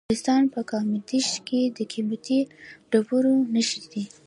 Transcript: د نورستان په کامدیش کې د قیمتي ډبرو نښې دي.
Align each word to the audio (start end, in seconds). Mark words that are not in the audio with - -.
د 0.01 0.03
نورستان 0.09 0.43
په 0.53 0.61
کامدیش 0.71 1.29
کې 1.47 1.61
د 1.77 1.79
قیمتي 1.91 2.39
ډبرو 2.91 3.35
نښې 3.53 3.81
دي. 3.91 4.03